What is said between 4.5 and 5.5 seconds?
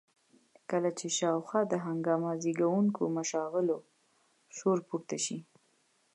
شور پورته شي.